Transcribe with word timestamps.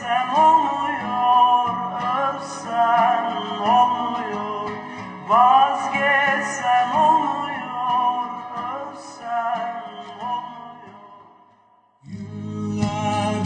Sevsen 0.00 0.28
oluyor, 0.34 1.68
öpsen 2.34 3.24
olmuyor, 3.60 4.70
vazgeçsen 5.28 6.90
olmuyor, 6.94 8.24
öpsen 8.56 9.82
olmuyor. 10.20 11.00
You 12.04 12.80
are 12.82 13.44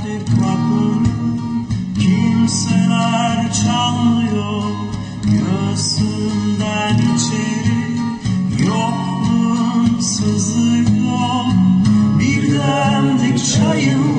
kimseler 2.00 3.52
çalmıyor, 3.52 4.70
göğsünden 5.24 6.98
içeri 7.16 7.98
yokluğun 8.66 10.00
sızıyor, 10.00 11.44
birdendik 12.18 13.38
çayın 13.54 14.13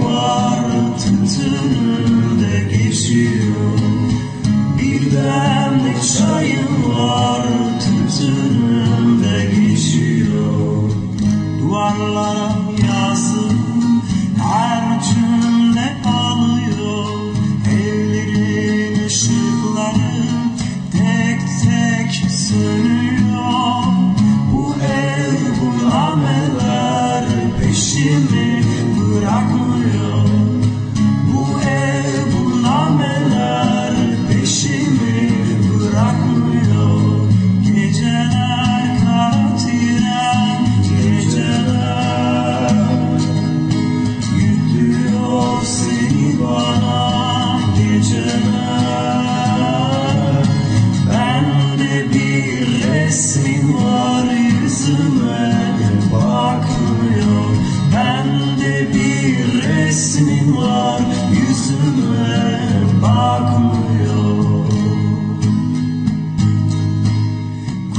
yüzüme 61.32 62.60
bakmıyor. 63.01 64.66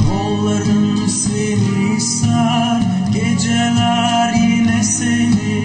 Kollarım 0.08 1.08
seni 1.08 2.00
sar 2.00 2.80
geceler 3.12 4.32
yine 4.34 4.82
seni 4.82 5.64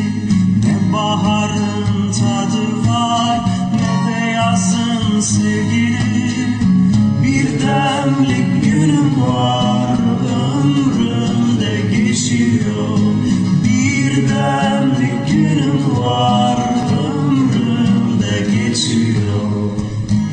ne 0.63 0.93
bahar 0.93 1.40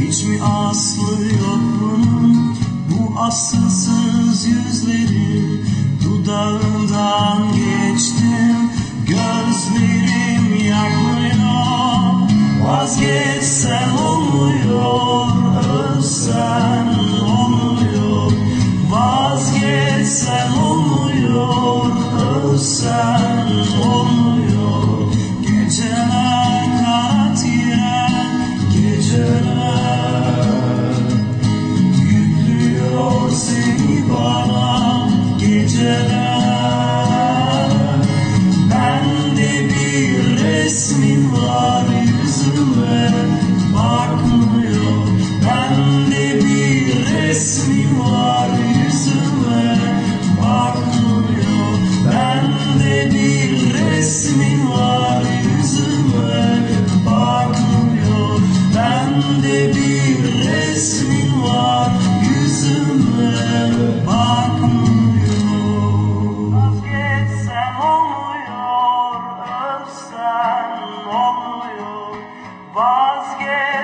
Hiç 0.09 0.25
mi 0.25 0.43
aslı 0.43 1.27
yok 1.27 1.61
bunun? 1.81 2.57
Bu 2.91 3.21
asılsız 3.21 4.47
yüzleri 4.47 5.63
Dudağından 6.05 7.53
geçtim. 7.53 8.71
Gözlerim 9.07 10.65
yanmıyor 10.65 12.29
Vazgeç. 12.65 13.38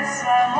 inside. 0.05 0.54